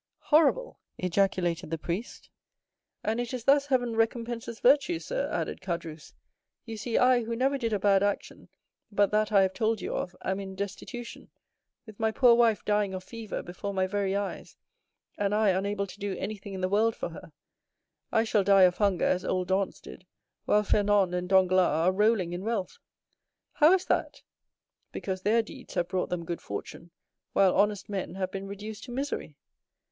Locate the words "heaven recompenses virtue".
3.67-4.97